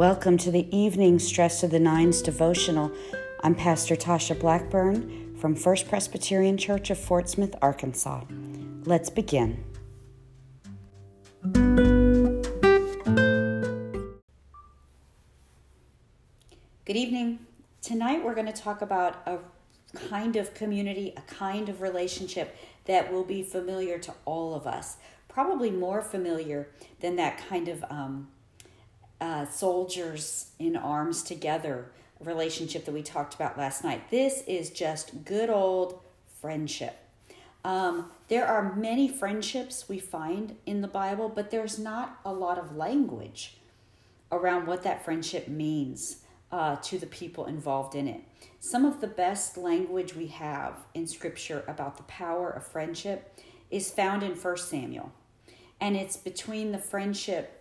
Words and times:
Welcome 0.00 0.38
to 0.38 0.50
the 0.50 0.74
evening 0.74 1.18
Stress 1.18 1.62
of 1.62 1.72
the 1.72 1.78
Nines 1.78 2.22
devotional. 2.22 2.90
I'm 3.44 3.54
Pastor 3.54 3.96
Tasha 3.96 4.40
Blackburn 4.40 5.36
from 5.36 5.54
First 5.54 5.90
Presbyterian 5.90 6.56
Church 6.56 6.88
of 6.88 6.96
Fort 6.96 7.28
Smith, 7.28 7.54
Arkansas. 7.60 8.24
Let's 8.86 9.10
begin. 9.10 9.62
Good 16.86 16.96
evening. 16.96 17.40
Tonight 17.82 18.24
we're 18.24 18.34
going 18.34 18.46
to 18.46 18.54
talk 18.54 18.80
about 18.80 19.16
a 19.26 19.36
kind 20.08 20.36
of 20.36 20.54
community, 20.54 21.12
a 21.18 21.20
kind 21.30 21.68
of 21.68 21.82
relationship 21.82 22.56
that 22.86 23.12
will 23.12 23.24
be 23.24 23.42
familiar 23.42 23.98
to 23.98 24.14
all 24.24 24.54
of 24.54 24.66
us. 24.66 24.96
Probably 25.28 25.70
more 25.70 26.00
familiar 26.00 26.70
than 27.00 27.16
that 27.16 27.36
kind 27.36 27.68
of 27.68 27.84
um, 27.90 28.28
uh, 29.20 29.46
soldiers 29.46 30.50
in 30.58 30.76
arms 30.76 31.22
together 31.22 31.90
relationship 32.20 32.84
that 32.84 32.92
we 32.92 33.02
talked 33.02 33.34
about 33.34 33.56
last 33.56 33.82
night. 33.82 34.10
This 34.10 34.42
is 34.46 34.70
just 34.70 35.24
good 35.24 35.50
old 35.50 36.00
friendship. 36.40 36.96
Um, 37.64 38.10
there 38.28 38.46
are 38.46 38.74
many 38.74 39.08
friendships 39.08 39.88
we 39.88 39.98
find 39.98 40.56
in 40.66 40.80
the 40.80 40.88
Bible, 40.88 41.28
but 41.28 41.50
there's 41.50 41.78
not 41.78 42.18
a 42.24 42.32
lot 42.32 42.58
of 42.58 42.76
language 42.76 43.58
around 44.32 44.66
what 44.66 44.82
that 44.82 45.04
friendship 45.04 45.48
means 45.48 46.18
uh, 46.52 46.76
to 46.76 46.98
the 46.98 47.06
people 47.06 47.46
involved 47.46 47.94
in 47.94 48.08
it. 48.08 48.22
Some 48.60 48.84
of 48.84 49.00
the 49.00 49.06
best 49.06 49.56
language 49.56 50.14
we 50.14 50.28
have 50.28 50.74
in 50.94 51.06
Scripture 51.06 51.64
about 51.68 51.96
the 51.96 52.02
power 52.04 52.50
of 52.50 52.66
friendship 52.66 53.38
is 53.70 53.90
found 53.90 54.22
in 54.22 54.32
1 54.32 54.56
Samuel. 54.56 55.12
And 55.80 55.96
it's 55.96 56.16
between 56.16 56.72
the 56.72 56.78
friendship 56.78 57.59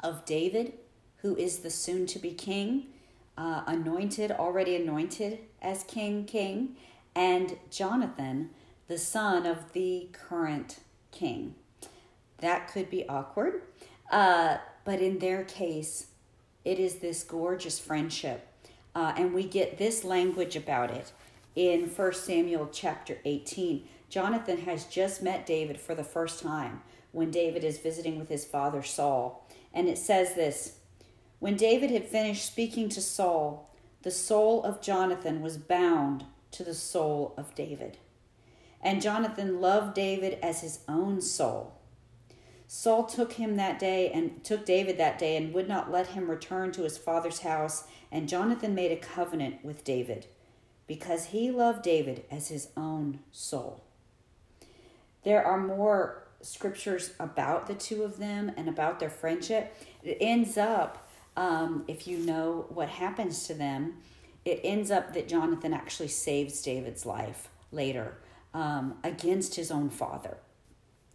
of 0.00 0.24
David, 0.24 0.74
who 1.18 1.36
is 1.36 1.58
the 1.58 1.70
soon 1.70 2.06
to 2.06 2.18
be 2.18 2.32
king, 2.32 2.86
uh, 3.36 3.62
anointed, 3.66 4.32
already 4.32 4.76
anointed 4.76 5.38
as 5.62 5.84
king, 5.84 6.24
king, 6.24 6.76
and 7.14 7.56
Jonathan, 7.70 8.50
the 8.88 8.98
son 8.98 9.46
of 9.46 9.72
the 9.72 10.08
current 10.12 10.78
king. 11.10 11.54
That 12.38 12.68
could 12.68 12.90
be 12.90 13.08
awkward, 13.08 13.62
uh, 14.10 14.58
but 14.84 15.00
in 15.00 15.18
their 15.18 15.44
case, 15.44 16.06
it 16.64 16.78
is 16.78 16.96
this 16.96 17.22
gorgeous 17.22 17.78
friendship. 17.78 18.46
Uh, 18.94 19.12
and 19.16 19.32
we 19.32 19.44
get 19.44 19.78
this 19.78 20.04
language 20.04 20.56
about 20.56 20.90
it 20.90 21.12
in 21.54 21.88
1 21.88 22.12
Samuel 22.14 22.68
chapter 22.72 23.18
18. 23.24 23.86
Jonathan 24.08 24.58
has 24.58 24.84
just 24.84 25.22
met 25.22 25.46
David 25.46 25.78
for 25.78 25.94
the 25.94 26.04
first 26.04 26.42
time 26.42 26.82
when 27.12 27.30
David 27.30 27.64
is 27.64 27.78
visiting 27.78 28.18
with 28.18 28.28
his 28.28 28.44
father 28.44 28.82
Saul. 28.82 29.46
And 29.72 29.88
it 29.88 29.98
says 29.98 30.34
this 30.34 30.78
When 31.38 31.56
David 31.56 31.90
had 31.90 32.06
finished 32.06 32.46
speaking 32.46 32.88
to 32.90 33.00
Saul, 33.00 33.74
the 34.02 34.10
soul 34.10 34.62
of 34.62 34.80
Jonathan 34.80 35.42
was 35.42 35.58
bound 35.58 36.24
to 36.52 36.64
the 36.64 36.74
soul 36.74 37.34
of 37.36 37.54
David. 37.54 37.98
And 38.80 39.02
Jonathan 39.02 39.60
loved 39.60 39.94
David 39.94 40.38
as 40.42 40.60
his 40.60 40.80
own 40.88 41.20
soul. 41.20 41.74
Saul 42.66 43.04
took 43.04 43.32
him 43.32 43.56
that 43.56 43.78
day 43.78 44.10
and 44.10 44.44
took 44.44 44.64
David 44.66 44.98
that 44.98 45.18
day 45.18 45.36
and 45.36 45.54
would 45.54 45.68
not 45.68 45.90
let 45.90 46.08
him 46.08 46.30
return 46.30 46.70
to 46.72 46.82
his 46.82 46.98
father's 46.98 47.40
house. 47.40 47.84
And 48.12 48.28
Jonathan 48.28 48.74
made 48.74 48.92
a 48.92 48.96
covenant 48.96 49.64
with 49.64 49.84
David 49.84 50.26
because 50.86 51.26
he 51.26 51.50
loved 51.50 51.82
David 51.82 52.24
as 52.30 52.48
his 52.48 52.68
own 52.76 53.20
soul. 53.32 53.82
There 55.24 55.44
are 55.44 55.58
more 55.58 56.27
scriptures 56.42 57.12
about 57.18 57.66
the 57.66 57.74
two 57.74 58.02
of 58.02 58.18
them 58.18 58.52
and 58.56 58.68
about 58.68 59.00
their 59.00 59.10
friendship. 59.10 59.74
It 60.02 60.18
ends 60.20 60.56
up, 60.56 61.10
um, 61.36 61.84
if 61.88 62.06
you 62.06 62.18
know 62.18 62.66
what 62.68 62.88
happens 62.88 63.46
to 63.48 63.54
them, 63.54 63.94
it 64.44 64.60
ends 64.62 64.90
up 64.90 65.14
that 65.14 65.28
Jonathan 65.28 65.72
actually 65.72 66.08
saves 66.08 66.62
David's 66.62 67.04
life 67.04 67.48
later 67.72 68.18
um, 68.54 68.98
against 69.04 69.56
his 69.56 69.70
own 69.70 69.90
father. 69.90 70.38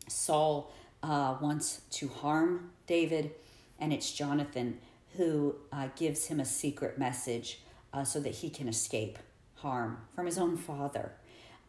Saul 0.07 0.71
uh, 1.01 1.37
wants 1.41 1.81
to 1.91 2.07
harm 2.07 2.71
David, 2.85 3.31
and 3.79 3.93
it's 3.93 4.11
Jonathan 4.11 4.79
who 5.17 5.55
uh, 5.71 5.87
gives 5.95 6.27
him 6.27 6.39
a 6.39 6.45
secret 6.45 6.97
message 6.97 7.61
uh, 7.93 8.03
so 8.03 8.19
that 8.19 8.33
he 8.35 8.49
can 8.49 8.67
escape 8.67 9.19
harm 9.55 9.97
from 10.13 10.25
his 10.25 10.37
own 10.37 10.57
father. 10.57 11.11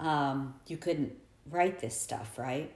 Um, 0.01 0.55
you 0.67 0.77
couldn't 0.77 1.13
write 1.51 1.79
this 1.79 1.99
stuff, 2.01 2.39
right? 2.39 2.75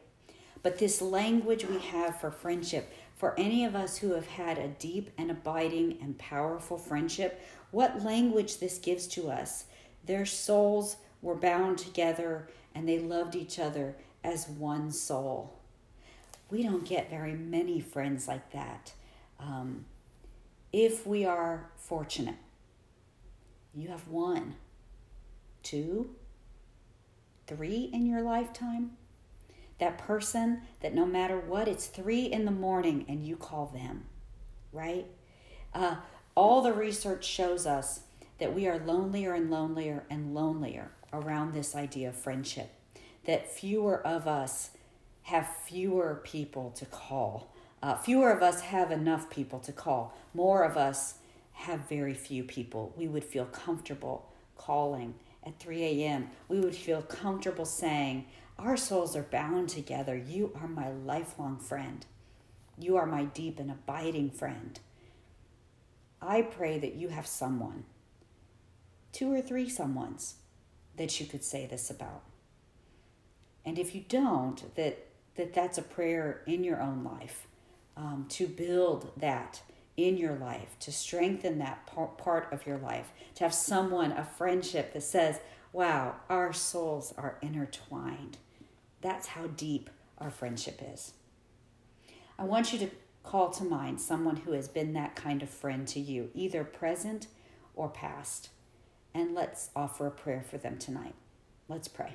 But 0.63 0.79
this 0.79 1.01
language 1.01 1.65
we 1.65 1.79
have 1.79 2.21
for 2.21 2.31
friendship, 2.31 2.93
for 3.17 3.39
any 3.39 3.65
of 3.65 3.75
us 3.75 3.99
who 3.99 4.13
have 4.13 4.27
had 4.27 4.59
a 4.59 4.69
deep 4.69 5.11
and 5.19 5.31
abiding 5.31 5.99
and 6.03 6.19
powerful 6.19 6.79
friendship, 6.79 7.41
what 7.71 8.05
language 8.05 8.59
this 8.59 8.79
gives 8.79 9.07
to 9.09 9.31
us. 9.31 9.65
Their 10.05 10.27
souls 10.27 10.97
were 11.21 11.35
bound 11.35 11.79
together 11.79 12.49
and 12.75 12.89
they 12.89 12.99
loved 12.99 13.35
each 13.35 13.59
other 13.59 13.97
as 14.25 14.49
one 14.49 14.91
soul. 14.91 15.59
We 16.51 16.63
don't 16.63 16.85
get 16.85 17.11
very 17.11 17.35
many 17.35 17.81
friends 17.81 18.27
like 18.27 18.53
that. 18.53 18.93
Um, 19.39 19.85
if 20.73 21.07
we 21.07 21.25
are 21.25 21.71
fortunate, 21.77 22.37
you 23.75 23.89
have 23.89 24.09
one, 24.09 24.57
two, 25.63 26.11
three 27.47 27.91
in 27.93 28.07
your 28.07 28.23
lifetime 28.23 28.93
that 29.79 29.99
person 29.99 30.63
that 30.81 30.95
no 30.95 31.07
matter 31.07 31.39
what, 31.39 31.69
it's 31.69 31.87
three 31.87 32.25
in 32.25 32.45
the 32.45 32.51
morning 32.51 33.05
and 33.09 33.25
you 33.25 33.37
call 33.37 33.67
them, 33.67 34.05
right? 34.73 35.07
Uh, 35.75 35.97
all 36.35 36.63
the 36.63 36.73
research 36.73 37.25
shows 37.25 37.67
us 37.67 38.01
that 38.39 38.55
we 38.55 38.67
are 38.67 38.79
lonelier 38.79 39.35
and 39.35 39.51
lonelier 39.51 40.05
and 40.11 40.35
lonelier 40.35 40.91
around 41.13 41.53
this 41.53 41.75
idea 41.75 42.09
of 42.09 42.17
friendship, 42.17 42.71
that 43.25 43.51
fewer 43.51 44.05
of 44.07 44.27
us 44.27 44.71
have 45.23 45.49
fewer 45.67 46.21
people 46.25 46.71
to 46.71 46.87
call. 46.87 47.53
Uh, 47.83 47.97
fewer 47.97 48.31
of 48.31 48.43
us 48.43 48.61
have 48.61 48.91
enough 48.91 49.31
people 49.31 49.59
to 49.61 49.73
call. 49.73 50.17
More 50.35 50.65
of 50.65 50.77
us 50.77 51.15
have 51.53 51.89
very 51.89 52.15
few 52.15 52.45
people 52.45 52.95
we 52.97 53.09
would 53.09 53.25
feel 53.25 53.45
comfortable 53.45 54.31
calling 54.57 55.15
at 55.49 55.59
3 55.59 55.83
a.m. 55.83 56.31
We 56.49 56.61
would 56.61 56.77
feel 56.77 57.03
comfortable 57.03 57.65
saying, 57.65 58.27
our 58.59 58.77
souls 58.77 59.17
are 59.17 59.23
bound 59.23 59.69
together. 59.69 60.17
You 60.17 60.53
are 60.61 60.69
my 60.69 60.91
lifelong 60.91 61.59
friend. 61.59 62.05
You 62.79 62.97
are 62.97 63.07
my 63.07 63.25
deep 63.25 63.59
and 63.59 63.71
abiding 63.71 64.31
friend. 64.31 64.79
I 66.21 66.43
pray 66.43 66.79
that 66.79 66.95
you 66.95 67.09
have 67.09 67.27
someone, 67.27 67.85
two 69.13 69.33
or 69.33 69.41
three 69.41 69.69
someones, 69.69 70.35
that 70.97 71.21
you 71.21 71.27
could 71.27 71.45
say 71.45 71.67
this 71.67 71.91
about. 71.91 72.23
And 73.65 73.79
if 73.79 73.95
you 73.95 74.05
don't, 74.09 74.75
that, 74.75 75.07
that 75.37 75.55
that's 75.55 75.79
a 75.79 75.83
prayer 75.83 76.43
in 76.47 76.65
your 76.65 76.81
own 76.81 77.05
life 77.05 77.47
um, 77.97 78.27
to 78.31 78.47
build 78.47 79.13
that 79.17 79.63
in 79.99 80.17
your 80.17 80.37
life, 80.37 80.79
to 80.79 80.93
strengthen 80.93 81.59
that 81.59 81.85
part 82.17 82.53
of 82.53 82.65
your 82.67 82.79
life, 82.79 83.11
to 83.35 83.45
have 83.45 83.53
someone, 83.53 84.13
a 84.13 84.25
friendship 84.25 84.95
that 84.95 85.03
says, 85.03 85.41
wow, 85.73 86.15
our 86.31 86.53
souls 86.53 87.13
are 87.19 87.37
intertwined. 87.43 88.39
That's 89.01 89.27
how 89.27 89.49
deep 89.49 89.91
our 90.17 90.31
friendship 90.31 90.81
is. 90.95 91.13
I 92.39 92.45
want 92.45 92.73
you 92.73 92.79
to 92.79 92.91
call 93.25 93.51
to 93.51 93.65
mind 93.65 94.01
someone 94.01 94.37
who 94.37 94.53
has 94.53 94.69
been 94.69 94.93
that 94.93 95.17
kind 95.17 95.43
of 95.43 95.51
friend 95.51 95.87
to 95.89 96.01
you, 96.01 96.31
either 96.33 96.63
present 96.63 97.27
or 97.75 97.89
past. 97.89 98.51
And 99.13 99.35
let's 99.35 99.71
offer 99.75 100.07
a 100.07 100.13
prayer 100.13 100.45
for 100.49 100.59
them 100.59 100.79
tonight. 100.79 101.15
Let's 101.69 101.89
pray. 101.89 102.15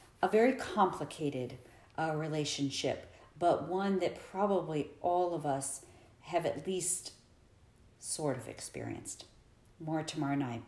a 0.21 0.27
very 0.27 0.53
complicated 0.53 1.57
uh, 1.97 2.13
relationship, 2.15 3.13
but 3.39 3.67
one 3.67 3.99
that 3.99 4.21
probably 4.31 4.91
all 5.01 5.33
of 5.33 5.45
us 5.45 5.81
have 6.21 6.45
at 6.45 6.67
least 6.67 7.13
sort 7.99 8.37
of 8.37 8.47
experienced. 8.47 9.25
More 9.79 10.03
tomorrow 10.03 10.35
night. 10.35 10.63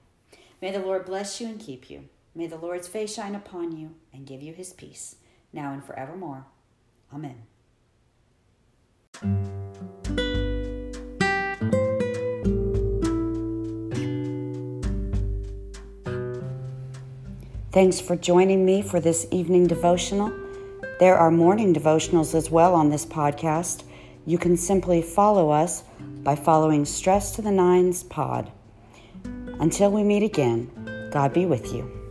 May 0.61 0.71
the 0.71 0.79
Lord 0.79 1.05
bless 1.05 1.39
you 1.39 1.47
and 1.47 1.59
keep 1.59 1.89
you. 1.89 2.09
May 2.35 2.47
the 2.47 2.57
Lord's 2.57 2.87
face 2.87 3.13
shine 3.13 3.35
upon 3.35 3.77
you 3.77 3.95
and 4.11 4.25
give 4.25 4.41
you 4.41 4.53
his 4.53 4.73
peace, 4.73 5.17
now 5.51 5.71
and 5.71 5.83
forevermore. 5.83 6.45
Amen. 7.13 7.43
Thanks 17.73 17.99
for 17.99 18.15
joining 18.15 18.63
me 18.63 18.83
for 18.83 18.99
this 18.99 19.25
evening 19.31 19.65
devotional. 19.65 20.31
There 20.99 21.17
are 21.17 21.31
morning 21.31 21.73
devotionals 21.73 22.35
as 22.35 22.51
well 22.51 22.75
on 22.75 22.91
this 22.91 23.03
podcast. 23.03 23.81
You 24.27 24.37
can 24.37 24.57
simply 24.57 25.01
follow 25.01 25.49
us 25.49 25.83
by 26.21 26.35
following 26.35 26.85
Stress 26.85 27.31
to 27.31 27.41
the 27.41 27.49
Nines 27.49 28.03
Pod. 28.03 28.51
Until 29.59 29.89
we 29.89 30.03
meet 30.03 30.21
again, 30.21 31.09
God 31.11 31.33
be 31.33 31.47
with 31.47 31.73
you. 31.73 32.02